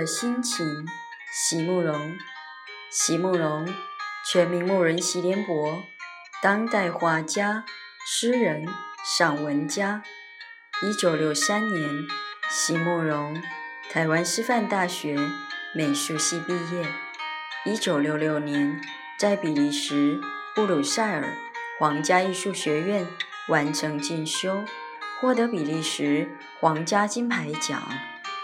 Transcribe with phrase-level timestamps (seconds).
[0.00, 0.86] 的心情，
[1.30, 2.16] 席慕容。
[2.90, 3.68] 席慕容，
[4.26, 5.82] 全名慕人席联博，
[6.42, 7.64] 当代画家、
[8.06, 8.66] 诗人、
[9.04, 10.02] 散文家。
[10.80, 11.86] 一九六三年，
[12.48, 13.40] 席慕容
[13.90, 15.18] 台湾师范大学
[15.74, 16.86] 美术系毕业。
[17.66, 18.80] 一九六六年，
[19.18, 20.18] 在比利时
[20.54, 21.36] 布鲁塞尔
[21.78, 23.06] 皇家艺术学院
[23.48, 24.64] 完成进修，
[25.20, 27.82] 获得比利时皇家金牌奖、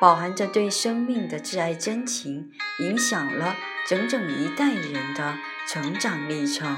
[0.00, 3.56] 饱含着对生命的挚爱真情，影响了。
[3.88, 6.76] 整整一代人的成长历程。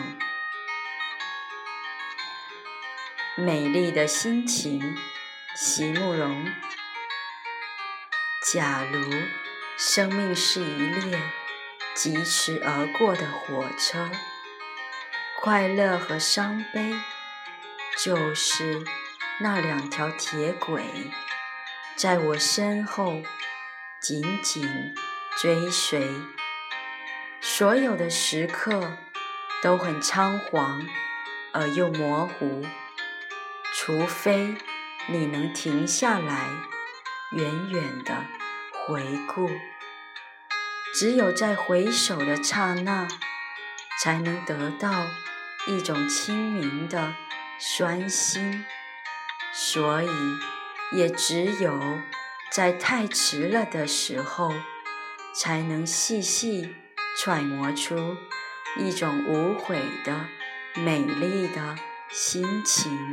[3.37, 4.97] 美丽的心情，
[5.57, 6.47] 席慕容。
[8.53, 9.03] 假如
[9.77, 11.21] 生命是一列
[11.97, 14.09] 疾驰而过的火车，
[15.41, 16.95] 快乐和伤悲
[17.99, 18.85] 就是
[19.41, 20.85] 那两条铁轨，
[22.01, 23.23] 在我身后
[24.01, 24.95] 紧紧
[25.37, 26.09] 追随。
[27.43, 28.97] 所有的时刻
[29.63, 30.81] 都很仓皇
[31.53, 32.65] 而又模糊，
[33.75, 34.55] 除非
[35.09, 36.47] 你能停下来，
[37.33, 38.25] 远远的
[38.73, 39.51] 回顾。
[40.95, 43.07] 只有在回首的刹那，
[44.03, 45.05] 才能得到
[45.67, 47.13] 一种清明的
[47.59, 48.65] 酸心。
[49.53, 50.09] 所以，
[50.93, 51.81] 也只有
[52.51, 54.53] 在太迟了的时候，
[55.35, 56.75] 才能细细。
[57.17, 58.17] 揣摩出
[58.79, 60.27] 一种无悔的
[60.77, 61.77] 美丽的
[62.09, 63.13] 心情。